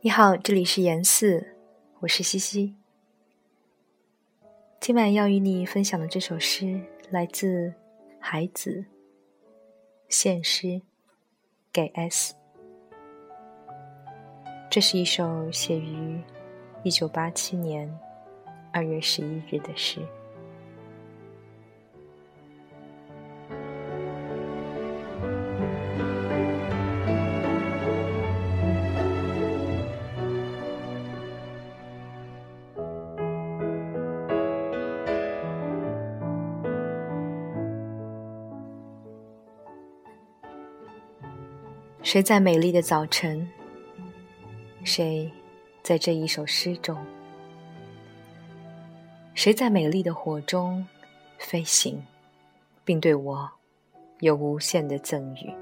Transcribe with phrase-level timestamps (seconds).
[0.00, 1.56] 你好，这里是严四，
[1.98, 2.72] 我是西西。
[4.78, 7.74] 今晚要与你分享的这首诗来自
[8.20, 8.84] 海子，
[10.08, 10.80] 献诗
[11.72, 12.32] 给 S。
[14.70, 16.22] 这是一首写于
[16.84, 17.92] 一九八七年
[18.72, 20.00] 二月十一日的诗。
[42.10, 43.46] 谁在美丽的早晨？
[44.82, 45.30] 谁
[45.82, 46.96] 在这一首诗中？
[49.34, 50.86] 谁在美丽的火中
[51.36, 52.02] 飞行，
[52.82, 53.46] 并对我
[54.20, 55.54] 有无限的赠予？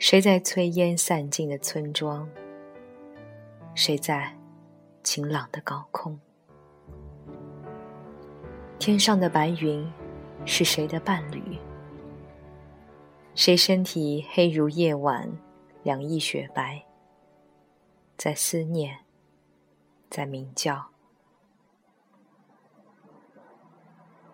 [0.00, 2.28] 谁在炊烟散尽的村庄？
[3.76, 4.36] 谁在
[5.04, 6.18] 晴朗的高空？
[8.80, 9.88] 天上的白云
[10.44, 11.56] 是谁的伴侣？
[13.34, 15.28] 谁身体黑如夜晚，
[15.82, 16.84] 两翼雪白，
[18.16, 18.98] 在思念，
[20.10, 20.90] 在鸣叫。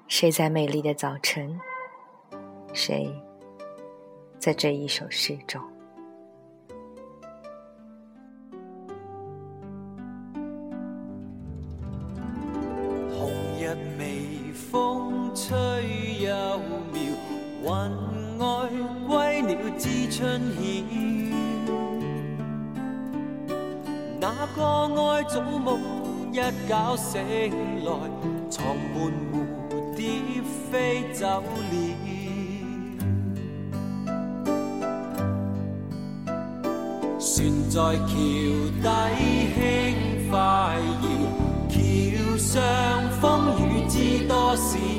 [0.08, 1.60] 谁在美丽的早晨？
[2.74, 3.08] 谁
[4.38, 5.62] 在这一首诗中？
[13.10, 15.54] 红日微风吹
[16.20, 16.58] 又
[16.92, 17.14] 妙，
[17.62, 17.68] 云。
[18.40, 18.44] 爱
[19.08, 20.62] 归了知春晓，
[24.20, 24.58] 那个
[24.94, 25.68] 爱早梦
[26.30, 26.34] 一
[26.68, 27.20] 觉醒
[27.84, 27.90] 来，
[28.48, 28.96] 床畔
[29.32, 29.34] 蝴
[29.96, 30.00] 蝶
[30.70, 31.42] 飞走了。
[37.18, 37.26] 船
[37.68, 37.74] 在
[38.06, 38.08] 桥
[38.84, 38.86] 底
[39.56, 39.58] 轻
[40.30, 40.32] 快
[41.02, 41.06] 摇，
[41.68, 41.76] 桥
[42.36, 42.54] 上
[43.20, 43.22] 风
[43.58, 43.96] 雨知
[44.28, 44.97] 多少。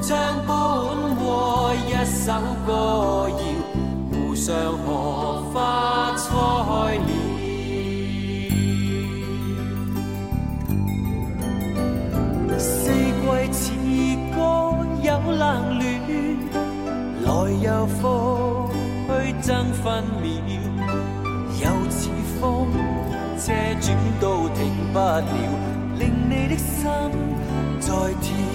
[0.00, 0.16] 唱
[0.46, 0.54] 本
[1.16, 2.32] 和一首
[2.64, 3.36] 歌谣，
[4.12, 4.54] 湖上
[4.86, 6.28] 荷花开
[6.98, 7.00] 了。
[12.58, 13.60] 四季似
[14.34, 14.38] 歌
[15.02, 15.42] 有冷
[15.78, 15.82] 暖，
[17.24, 17.28] 来
[17.60, 18.70] 又复
[19.08, 19.10] 去
[19.42, 20.30] 争分秒，
[21.60, 22.08] 又似
[22.40, 22.42] 风
[23.36, 23.86] 车转
[24.20, 24.58] 都停
[24.92, 25.22] 不了，
[25.98, 26.88] 令你的心
[27.80, 27.88] 在
[28.22, 28.47] 跳。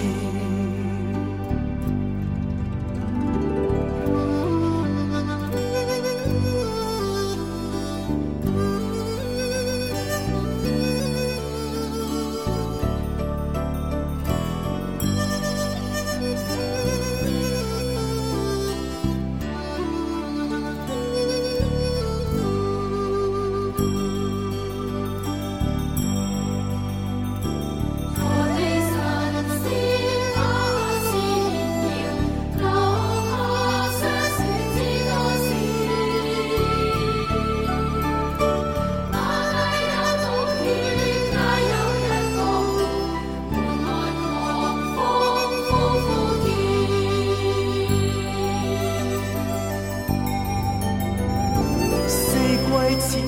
[53.00, 53.18] 时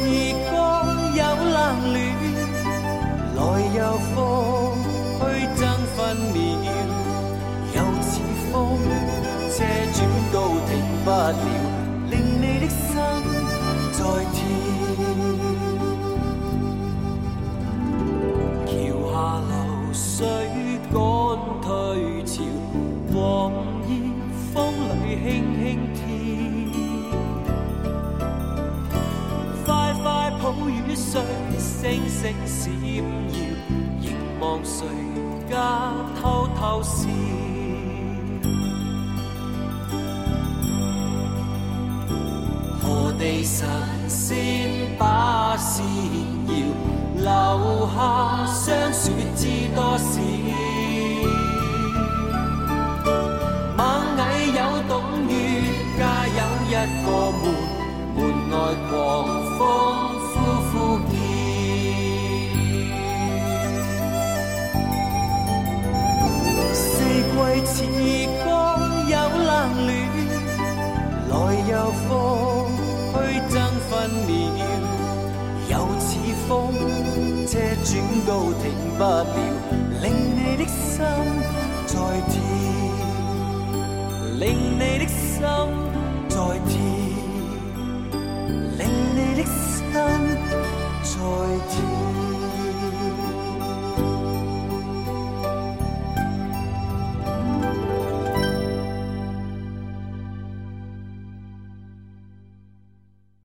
[0.51, 0.55] 光
[1.15, 1.57] 有冷
[1.93, 1.97] 暖
[3.37, 3.41] 来
[3.75, 4.15] 又复
[5.21, 5.25] 去
[5.59, 5.67] 争
[5.97, 5.97] 分
[6.33, 6.35] 秒
[7.75, 8.21] 又似
[8.53, 8.55] 风
[9.51, 9.97] 车转
[10.33, 10.35] 到
[10.67, 10.71] 停
[11.05, 11.76] 不了。
[30.69, 31.21] 雨水，
[31.59, 33.03] 星星闪耀，
[34.01, 34.05] 凝
[34.41, 34.87] 望谁
[35.51, 37.09] 家偷偷笑。
[42.83, 43.67] 何地神
[44.09, 45.85] 仙把线
[46.47, 46.51] 摇，
[47.17, 50.21] 留下霜雪知多少？
[53.77, 53.79] 螞
[54.39, 54.95] 蚁有懂
[55.29, 55.33] 月，
[55.99, 56.73] 家有一
[57.05, 57.07] 个
[57.43, 57.45] 门，
[58.17, 58.19] 门
[58.51, 58.55] 外
[58.89, 58.95] 狂
[67.65, 67.83] 似
[68.45, 68.47] 歌
[69.09, 69.15] 有
[69.47, 69.51] 冷
[69.87, 69.89] 暖，
[71.31, 71.35] 来
[71.71, 72.11] 又复。
[73.89, 74.31] 分秒，
[75.71, 76.09] 又似
[76.49, 76.51] 风
[77.47, 77.53] 车
[77.85, 77.89] 转
[78.27, 78.65] 都停
[78.99, 79.25] 不了，
[80.03, 80.05] 令
[80.35, 80.95] 你的心
[81.87, 81.95] 在
[82.29, 82.35] 跳，
[84.41, 84.45] 令
[84.75, 85.41] 你的心。
[86.29, 86.35] 在
[86.67, 86.75] 跳，
[88.77, 88.81] 令
[89.15, 89.85] 你的心